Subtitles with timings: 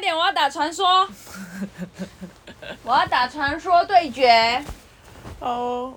[0.00, 1.06] 快点，我要打传说，
[2.84, 4.64] 我要打传说对决。
[5.40, 5.92] 哦，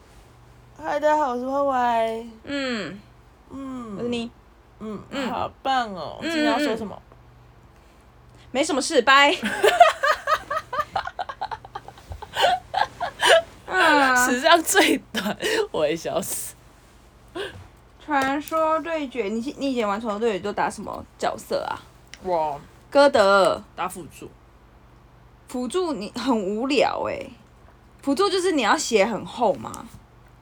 [0.78, 2.26] 嗨，大家好，我是歪歪。
[2.44, 3.00] 嗯
[3.50, 4.30] 嗯，我是你。
[4.80, 6.18] 嗯嗯，好棒哦！
[6.22, 7.02] 今天要说什么？
[8.52, 9.34] 没什么事，拜。
[14.26, 15.38] 史上最短，
[15.72, 16.56] 我也笑死。
[18.06, 21.80] 传说对决，你你以前玩传说对决都打什么角色啊？
[22.22, 22.60] 我
[22.94, 24.30] 哥德打辅助。
[25.48, 27.32] 辅助你很无聊哎、欸，
[28.04, 29.88] 辅助就是你要写很厚吗？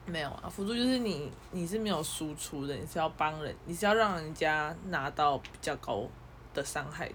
[0.04, 6.04] 没有啊，辅助就是你你是没有输出的，你是要帮人，你是要让人家拿到比较高
[6.52, 7.14] 的伤害的。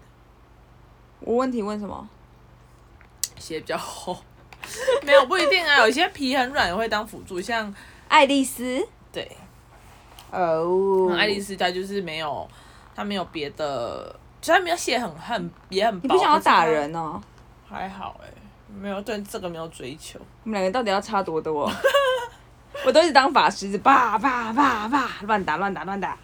[1.19, 2.09] 我问题问什么？
[3.37, 4.17] 鞋比较厚。
[5.05, 7.71] 没有不一定啊，有些皮很软也会当辅助，像
[8.07, 8.83] 爱丽丝。
[9.11, 9.37] 对。
[10.31, 11.13] 哦、oh。
[11.13, 12.49] 爱丽丝她就是没有，
[12.95, 16.03] 她没有别的，虽然没有写很很也很薄。
[16.03, 17.21] 你不想要打人哦？
[17.69, 18.33] 还好哎、欸，
[18.73, 20.19] 没有对这个没有追求。
[20.43, 21.71] 我们两个到底要差多多？
[22.85, 26.17] 我都是当法师，叭叭叭叭乱打乱打乱打。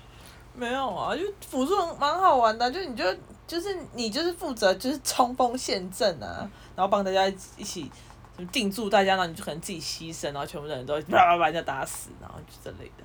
[0.54, 3.04] 没有啊，就辅助蛮好玩的，就你就
[3.48, 7.92] 就是你就是负责就是冲锋陷阵啊，然后帮大家一起。
[8.36, 13.04] 就定住大家，然后你就可能自己牺牲，然后全部的人都叭叭把人家打死，然后就这类的。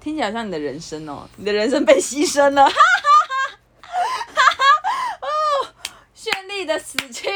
[0.00, 2.74] 听起来像你的人生哦，你的人生被牺牲了，哈哈
[3.80, 3.92] 哈
[4.26, 5.22] 哈哈！
[5.22, 5.28] 哦，
[6.64, 7.28] 的死去。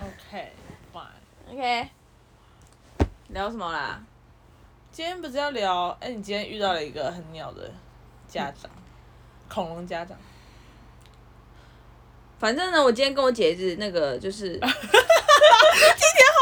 [0.00, 1.52] OK，fine。
[1.52, 1.88] OK。
[3.28, 4.02] 聊什么啦？
[4.90, 5.96] 今天不是要聊？
[6.00, 7.72] 哎，你今天遇到了一个很鸟的
[8.28, 8.82] 家长，嗯、
[9.48, 10.16] 恐龙家长。
[12.38, 14.70] 反正呢，我今天跟我姐是那个就是， 今天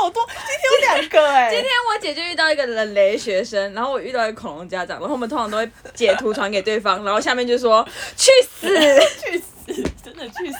[0.00, 1.50] 好多，今天有两个哎、欸。
[1.50, 8.66] 今天我姐就遇到一个人雷学生，然后我遇到一个恐龙家长，然后我们通常都会截图传给对方，然后下面就说 去死，
[9.20, 9.44] 去死，
[10.10, 10.58] 真的去死。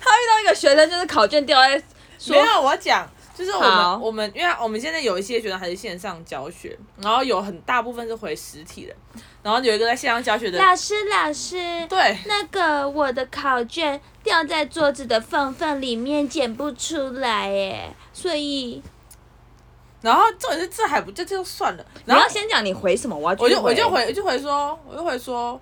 [0.00, 1.82] 他遇到一个学生就是考卷掉在，
[2.28, 3.08] 没有我讲。
[3.36, 8.94] 就是我们我们，因为我们现在有一些学生还是线上教学，然后有很大部分是回实体的，
[9.42, 10.58] 然后有一个在线上教学的。
[10.60, 11.56] 老师，老师。
[11.88, 12.16] 对。
[12.26, 18.80] 那个我的考卷掉在桌子的缝缝里面，捡不出来耶，所以。
[20.00, 21.84] 然后重点是这还不就就算了。
[22.04, 23.16] 你要先讲你回什么？
[23.16, 25.60] 我要我就我就回我就回说我就回说，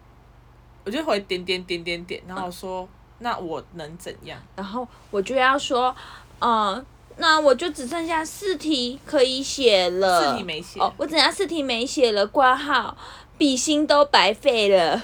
[0.84, 2.88] 我就回点点点点点，然后说、嗯、
[3.18, 4.38] 那我能怎样？
[4.56, 5.94] 然后我就要说，
[6.40, 6.84] 嗯。
[7.18, 10.32] 那我就只剩下四题可以写了。
[10.32, 10.80] 四题没写。
[10.80, 12.96] 哦，我只剩下四题没写了，挂号，
[13.36, 15.02] 笔芯都白费了。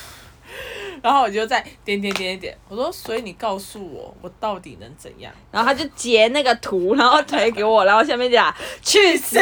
[1.02, 5.32] 然后我就再点点点点点，我说，所以你告诉我，我到底能怎样？
[5.50, 9.38] 然后他就截那个图，然后推给我，然后下面讲去死。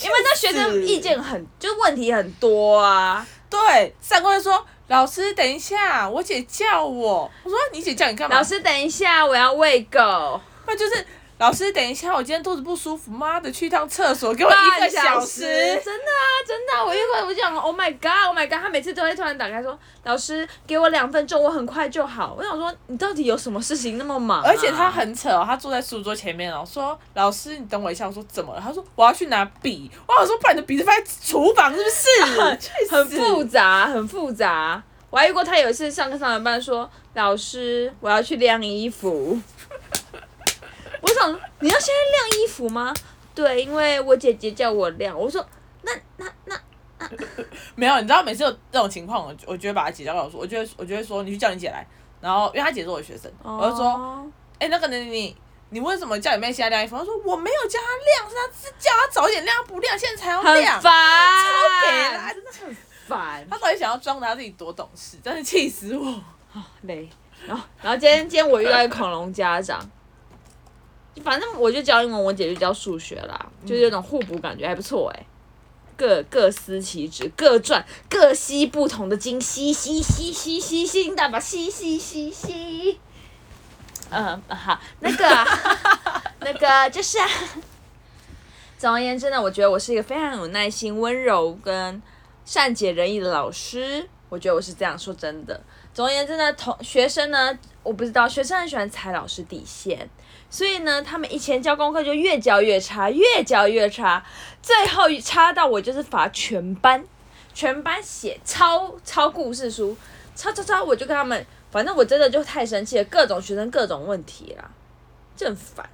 [0.00, 3.26] 因为那学生意见很，就问题很多啊。
[3.48, 4.66] 对，上课就说。
[4.88, 7.30] 老师，等一下，我姐叫我。
[7.44, 8.36] 我说你姐叫你干嘛？
[8.36, 10.38] 老师，等一下，我要喂狗。
[10.66, 11.06] 那就是
[11.42, 15.40] 老师，等一下，我今天肚子不舒服，妈的，去一趟厕所，给我一个小时。
[15.40, 22.36] 真的啊，真的、啊，我一会我就讲，Oh my God，Oh my God，他每次都会突然打开说，老师，给我两分钟，我很快就好。
[22.38, 24.44] 我想说，你到底有什么事情那么忙、啊？
[24.46, 28.06] 而且他很扯哦，他坐在书桌前面哦，说老师，你等我一下。
[28.06, 28.60] 我说怎么了？
[28.60, 29.90] 他说我要去拿笔。
[30.06, 32.86] 我想说，把你的笔子放在厨房是不是？
[32.88, 34.80] 很复杂，很复杂。
[35.10, 39.36] 我还遇过他有一次上课上完班说，老师，我要去晾衣服。
[41.02, 42.94] 我想你要现在晾衣服吗？
[43.34, 45.18] 对，因为我姐姐叫我晾。
[45.18, 45.44] 我说
[45.82, 46.56] 那那那
[46.98, 47.08] 那
[47.74, 51.86] 没有，你知道每次有这种情况，我我就会把他姐叫过来说，我就会我就会说你去叫你姐来，
[52.20, 54.24] 然后因为他姐是我的学生，我就说，
[54.58, 55.36] 哎、欸，那个你你
[55.70, 56.96] 你为什么叫你妹现在晾衣服？
[56.96, 60.92] 他说我没有叫她晾，是她是叫她早一点晾，不晾现在才要晾，很烦，
[61.42, 61.50] 超
[61.86, 62.76] 给啦，真的很
[63.08, 63.46] 烦。
[63.50, 66.04] 他到底想要装他自己多懂事，真是气死我！
[66.50, 67.08] 好累。
[67.46, 69.80] 然后，然后今天今天我遇到一个恐龙家长，
[71.22, 75.26] 反正我就教英文，我姐就教数学啦，就是那种互补感觉，还不错哎。
[75.96, 82.98] 各各司其职，各赚各吸不同的金，吸吸吸吸吸吸，大把吸吸吸吸。
[84.10, 85.46] 嗯，好，那个
[86.40, 87.28] 那个就是啊。
[88.78, 92.02] 总而言之呢，我觉得我是一个非常有耐心、温柔跟。
[92.44, 95.62] 善解人意的老师，我觉得我是这样说真的。
[95.94, 100.08] 总而言之呢，同学生呢，我不知道学生很喜欢踩老师底线，
[100.48, 104.24] 所以呢，他们以前教功课就越教越差，越教越差，
[104.62, 107.04] 最后差到我就是罚全班，
[107.52, 109.94] 全班写抄抄故事书，
[110.34, 114.70] 抄抄抄，我就跟他们，反正我真的就太生气了，各种学生各种问题啦，
[115.36, 115.88] 就很烦。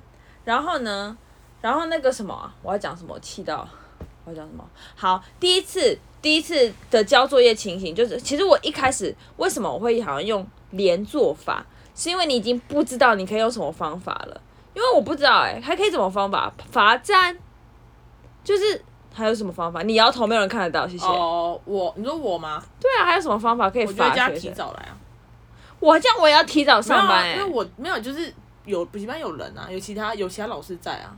[0.44, 1.19] 然后呢，
[1.61, 3.69] 然后那个什么，我要讲什么，气到。
[4.29, 4.65] 我讲什么？
[4.95, 11.65] 好，第一次第一次的交作业情形就是，其实我一开始为什么我会好像用连坐法，
[11.95, 14.41] 是因为你已经不知道你可以用什么方法了，
[14.75, 16.53] 因为我不知道哎、欸，还可以怎么方法？
[16.71, 17.37] 罚站，
[18.45, 18.83] 就是
[19.15, 19.83] 还有什么方法？
[19.83, 21.07] 你摇头没有人看得到，谢谢。
[21.07, 22.63] 哦，我你说我吗？
[22.81, 24.25] 对啊，还有什么方法可以罚学生？
[24.25, 24.97] 我觉得提早来啊。
[25.81, 28.33] 我这样我也要提早上班、欸，因为我没有，就是
[28.65, 31.17] 有补习班有人啊，有其他有其他老师在啊。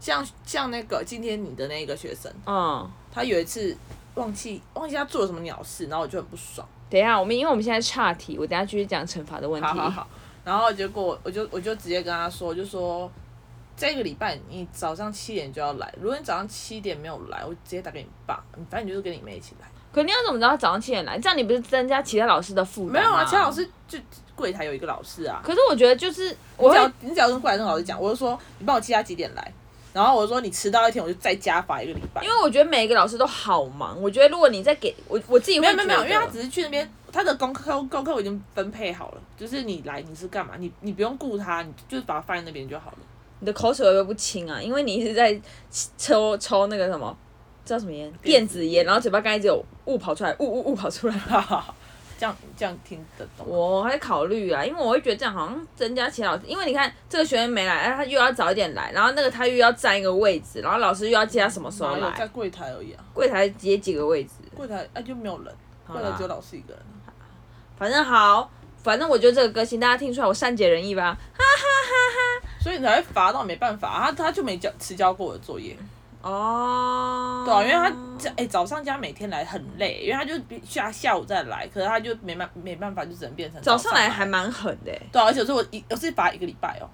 [0.00, 3.76] 像像那个今天你的那个学生，嗯，他有一次
[4.14, 6.66] 忘记忘记他做了什么鸟事，然后我就很不爽。
[6.90, 9.66] 等一下，我们因为我们现在岔题，我等下继续讲惩罚的问题。
[9.66, 10.06] 好好好。
[10.44, 13.10] 然后结果我就我就直接跟他说，就说
[13.76, 19.66] 这个礼拜你早上七点就要来，如果你早上七点没有来，我直接打给你爸，反正你就是跟你妹一起来。
[19.90, 21.18] 可你要怎么知道他早上七点来？
[21.18, 23.00] 这样你不是增加其他老师的负担吗？
[23.00, 23.98] 没有啊，其他老师就
[24.34, 25.40] 柜台有一个老师啊。
[25.42, 29.52] 可是我觉得就是我只要你只要跟柜台那个老师讲，我就说你帮我记他几点来，
[29.94, 32.22] 然后我说你迟到一天我就再加罚一个礼拜。
[32.22, 42.98] 因为我觉得每一个老师都好忙，我觉得如果你再给我我自己会没有没有，因为他只是去那边，他的功课功课我已经分配好了，就是你来你是干嘛，你你不用顾他，你就是把他放在那边就好了。
[43.38, 44.60] 你的口水会不会不清啊？
[44.60, 45.40] 因为你一直在
[45.96, 47.16] 抽抽那个什么。
[47.64, 48.12] 叫什么烟？
[48.20, 51.74] 电子烟，然后嘴巴刚才只有雾跑出来，雾雾雾跑出来，哈哈，
[52.18, 53.46] 这样这样听得懂？
[53.46, 62.10] 我还在考虑啊，因为我会觉得这样好像增加其他老师，因为你看这个学员没来，哎，他又要早一点来，然后那个他又要占一个位置，然后老师又要接他什么时候来？
[62.16, 63.04] 在柜台而已啊。
[63.12, 64.30] 柜台接几个位置？
[64.54, 65.54] 柜台哎就没有人，
[65.86, 66.82] 柜台只有老师一个人。
[67.76, 68.50] 反正好，
[68.82, 71.16] 反正我觉得这个歌星大家听出来我善解人意吧？
[71.32, 71.92] 哈哈哈
[72.40, 72.48] 哈。
[72.62, 75.76] 所以你才会罚到没办法，他他就没交迟交过我的作业。
[76.24, 80.34] 哦，对啊，因为他这哎、欸、早上加每天来很累，因为他就
[80.64, 84.92] 下下午再来，可是他就没办没办法，就只能变成早上来，早上来还蛮狠的。
[85.12, 86.88] 对啊，而且是我一我是罚一个礼拜哦，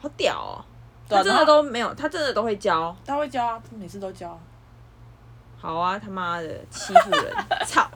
[0.00, 0.64] 好屌哦！
[1.08, 4.38] 他真的都没有，他真的都会教，他会教啊，每次都教。
[5.58, 7.34] 好啊，他妈的欺负人，
[7.66, 7.90] 操！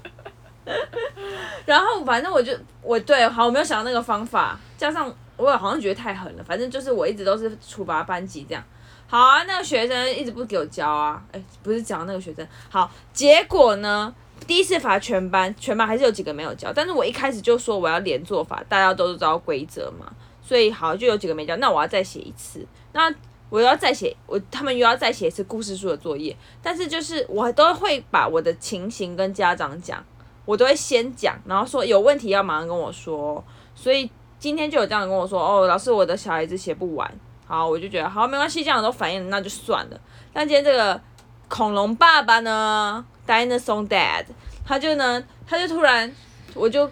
[1.65, 2.53] 然后反正我就
[2.83, 8.65] 我对好，我没有想到那个方法，加上我好像觉得太狠了，反正就是我一直都是处罚班级这样。
[9.07, 12.47] 好啊，那个学生一直不给我交啊，哎，不是讲那个学生。
[12.69, 14.13] 好，结果呢，
[14.47, 16.73] 第一次罚全班，全班还是有几个没有交。
[16.73, 20.13] 但是我一开始就说我要连坐法，大家都知道规则嘛，
[20.43, 21.55] 所以好就有几个没交。
[21.57, 23.15] 那我要再写一次，那
[23.51, 26.37] 我要再写，我他们又要再写一次故事书的作业。
[26.61, 30.03] 但是就是我都会把我的情形跟家长讲，
[30.45, 33.45] 我都会先讲，然后说有问题要马上跟我说。
[33.77, 34.11] 所以
[34.41, 37.09] 今天就有家长跟我说，哦，老师，我的小孩子写不完。
[37.47, 40.01] 好，我就觉得好，没关系，这样都反应，那就算了。
[40.33, 40.99] 但今天这个
[41.47, 44.25] 恐龙爸爸呢，Dinosaur Dad，
[44.65, 46.11] 他就呢，他就突然，
[46.55, 46.91] 我就，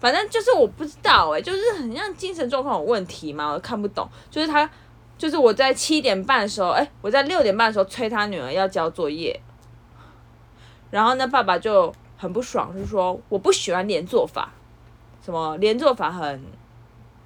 [0.00, 4.08] 反正就是我不知道哎、欸，就是很像精神状况有问题嘛，我看不懂。
[4.30, 4.68] 就是他，
[5.18, 9.38] 就是我在七点半的时候，哎、欸，我在六点半的时候催他女儿要交作业，
[10.90, 14.50] 然后呢，爸爸就很不爽，就说我不喜欢连坐法，
[15.22, 16.42] 什么连坐法很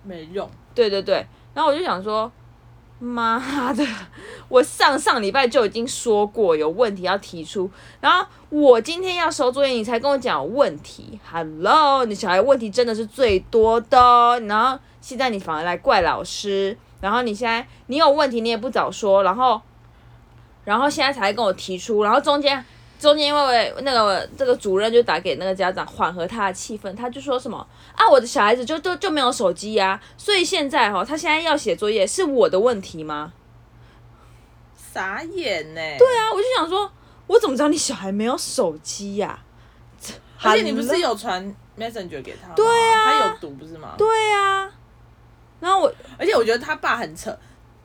[0.03, 0.51] 没用。
[0.75, 1.25] 对对对，
[1.55, 2.31] 然后我就想说。
[2.98, 3.84] 妈的！
[4.48, 7.70] 我上上礼拜就已经说过有问题要提出，
[8.00, 11.19] 然后我今天要收作业，你才跟我讲问题。
[11.31, 19.60] Hello，你小孩问题真的是最多的，然后现在你反而来怪老师，然后你现在你有问题你也不早说，然后
[20.64, 22.64] 然后现在才跟我提出，然后中间。
[22.98, 27.58] 中间因为那个这个主任就打给那个家长缓和他的气氛，他就说什么
[27.94, 33.32] 啊，我的小孩子就都就没有手机呀、啊，所以现在哈，他现在要写作业是我的问题吗？
[34.93, 35.81] 傻眼呢。
[35.98, 36.91] 对啊，我就想说，
[37.26, 39.41] 我怎么知道你小孩没有手机呀、
[40.43, 40.50] 啊？
[40.50, 42.55] 而且你不是有传 Messenger 给他吗？
[42.56, 43.94] 对啊，他有读不是吗？
[43.98, 44.70] 对啊。
[45.60, 47.36] 然后我，而且我觉得他爸很扯。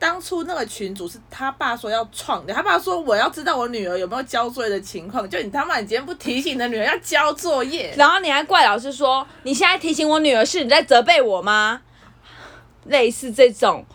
[0.02, 11.84] 当初那个群主是他爸说要创的，他爸说我要知道我女儿有没有交作业的情况，就你他妈你今天不提醒你的女儿要交作业， 然后你还怪老师说你现在提醒我女儿是你在责备我吗？
[12.86, 13.86] 类似这种，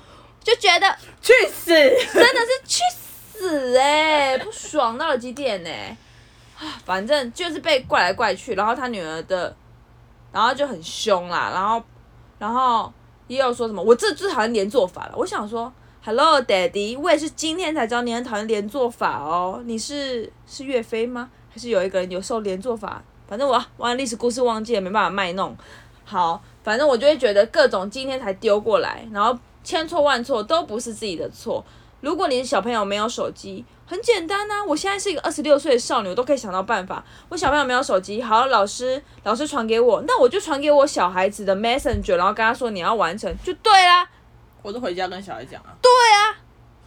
[0.45, 5.97] 就觉得去死，真的是去死哎、欸，不爽到了极点呢、欸，
[6.85, 9.57] 反正就是被怪来怪去，然后他女儿的，
[10.31, 11.83] 然后就很凶啦，然后
[12.39, 12.93] 然后
[13.27, 15.73] 也有说什么我这最讨厌连坐法了，我想说。
[16.07, 19.61] Hello, Daddy，我也是今天才知道你很讨厌连坐法哦。
[19.65, 21.29] 你是是岳飞吗？
[21.51, 23.03] 还是有一个人有受连坐法？
[23.27, 25.57] 反正我玩历史故事忘记了，没办法卖弄。
[26.05, 31.65] 好，反正我就会觉得各种今天才丢过来，然后千错万错都不是自己的错。
[32.03, 37.05] 如果你的小朋友没有手机，很简单呐、我现在是一个二十六岁的少女，我都可以想到办法。
[37.31, 44.09] 我小朋友没有手机，好，老师老师传给我，那我就传给我小孩子的 Messenger，然后跟他说你要完成就对啦。
[44.67, 45.71] 我都回家跟小孩讲啊。
[45.81, 46.35] 对啊，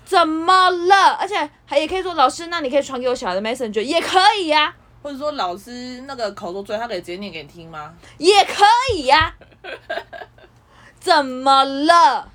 [0.03, 1.13] 怎么了？
[1.13, 4.75] 而且还也可以说，老师，那你可以传给我小孩的 Messenger 也可以呀、啊。
[5.01, 7.93] 或者说老师那个口头作业，他可以直接念给你听吗？
[8.17, 9.33] 也可以呀、
[9.63, 9.71] 啊。
[11.00, 12.29] 怎么了？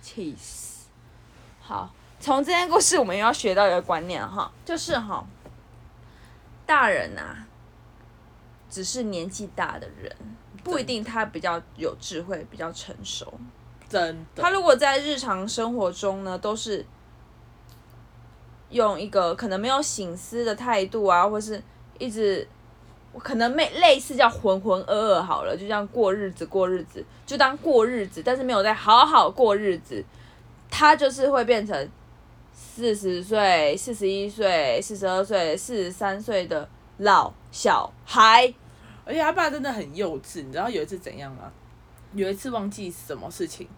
[0.00, 0.86] 气死！
[1.60, 5.22] 好，从这件故事我们又要学到一个观念哈，就是哈，
[6.64, 7.46] 大人呐、啊，
[8.70, 10.16] 只是年纪大的人，
[10.64, 13.38] 不一定他比较有智慧，比较成熟。
[13.88, 14.42] 真的。
[14.42, 16.84] 他如果在日常生活中呢，都是。
[18.70, 21.58] 用一个可能没有醒思的态度啊，或是
[21.98, 22.46] 一直，
[23.18, 30.04] 可能没类似叫浑浑噩噩好了，就这样过日子过日子，就当过日子，但是没有在好好过日子，
[30.70, 31.88] 他就是会变成
[32.52, 36.68] 四十岁、四十一岁、四十二岁、四十三岁的
[36.98, 38.52] 老小孩，
[39.06, 41.50] 而且他爸真的很幼稚，你知道有一次怎样吗？
[42.14, 43.68] 有一次忘记什么事情，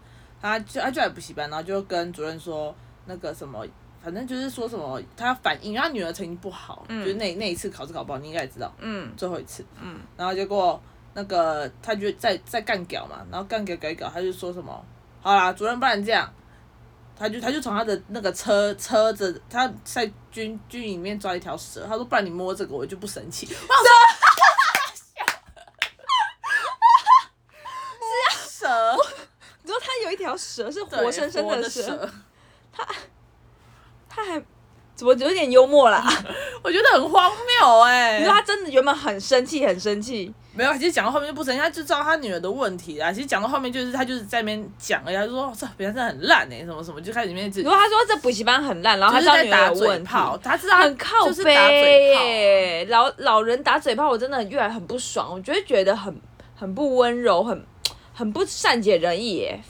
[0.41, 2.75] 他就他就来补习班，然后就跟主任说
[3.07, 3.67] 那个什么。
[4.03, 10.83] 反正就是说什么，他反映，因为他女儿成绩不好，嗯、就是那那一次考试考不好，你应该也知道，嗯，最后一次，嗯，然后结果
[11.13, 14.83] 那个他就在在干屌嘛，然后干屌搞一搞，他就说什么，
[15.21, 16.33] 好啦，主任不然这样，
[17.15, 23.67] 他就他就从他的那个车车子，他在军军营里面抓一条蛇，他说不然你摸这个我就不生气，我说
[24.95, 25.19] 是
[28.25, 28.97] 啊，蛇，
[29.63, 32.09] 你说他有一条蛇是活生生的蛇，
[32.73, 32.87] 他。
[34.13, 34.43] 他还
[34.97, 36.05] 怎么有点幽默啦？
[36.65, 38.19] 我觉得很荒谬哎、欸！
[38.19, 40.35] 你说他真的原本很生气，很生气。
[40.53, 43.13] 没有，其实讲到后面就不生气，他就知道他女儿的问题啦。
[43.13, 47.49] 其实讲到后面就是他就是在那边讲了，他就说这别人真的很烂哎、欸，什么什么，就开始里面。
[47.55, 50.11] 如果他说这补习班很烂，然后他知道女儿有问题，
[50.43, 52.85] 他知道很靠北。
[52.87, 56.21] 老老人打嘴炮，我真的越来很不爽，我就会觉得很
[56.57, 57.65] 很不温柔，很
[58.13, 59.63] 很不善解人意耶。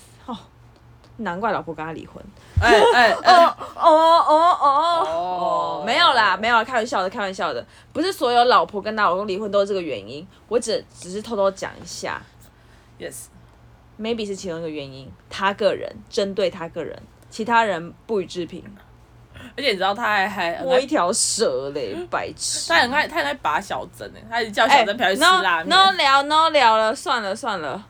[1.21, 2.23] 哦，难怪老婆跟他离婚。
[2.61, 12.21] 哎哎哦哦哦哦哦，没有啦，没有啦，开玩笑的，开玩笑的，不是所有老婆跟她老公离婚都是这个原因，我只只是偷偷讲一下
[12.99, 17.01] ，yes，maybe 是其中一个原因，他个人针对他个人，
[17.31, 18.63] 其他人不予置评，
[19.57, 27.83] 而且你知道他还还摸一条蛇嘞，白痴，他很爱他很爱拔小针哎，他一直叫小针嫖去吃拉面，no 聊 no 聊了，算了算了，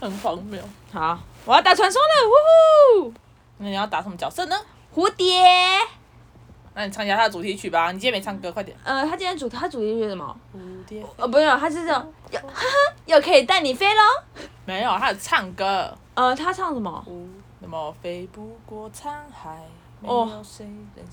[0.00, 1.18] 很荒谬，好。
[1.46, 3.12] 我要打传说了，呜呼！
[3.58, 4.56] 那你要打什么角色呢？
[4.92, 5.44] 蝴蝶。
[6.74, 7.92] 那你唱一下他的主题曲吧。
[7.92, 8.76] 你今天没唱歌，快点。
[8.82, 10.36] 呃，他今天主他主题曲是什么？
[10.52, 11.06] 蝴蝶。
[11.16, 14.00] 呃，不用，他是这种，又哈哈，又可以带你飞喽。
[14.64, 15.96] 没有，他有唱歌。
[16.14, 17.04] 呃，他唱什么？
[17.60, 19.62] 什么飞不过沧海。
[20.02, 20.42] 哦。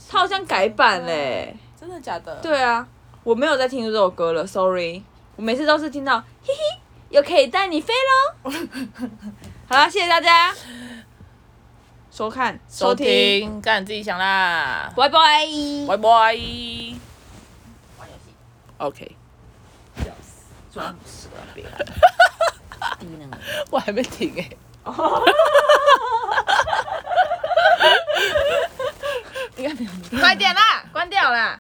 [0.10, 1.56] 他好像改版嘞。
[1.80, 2.36] 真的假的？
[2.38, 2.88] 对啊，
[3.24, 5.04] 我没有在听这首歌了，sorry。
[5.36, 8.52] 我每次都是听到，嘿嘿，又可以带你飞喽。
[9.74, 10.54] 好啦，谢谢大家
[12.12, 15.48] 收看、收听，看你自己想啦，拜拜，
[15.88, 16.08] 拜拜。
[16.08, 17.00] 玩游戏
[18.78, 19.16] ，OK。
[19.98, 21.64] 笑死，装死了别。
[23.00, 23.32] 低能。
[23.72, 24.48] 我还没停哎。
[29.58, 29.92] 应该没有。
[30.20, 31.52] 快点啦，关掉啦。